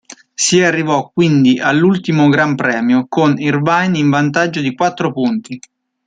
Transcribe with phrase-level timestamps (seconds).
[0.33, 5.59] Si arrivò quindi all'ultimo Gran Premio, con Irvine in vantaggio di quattro punti.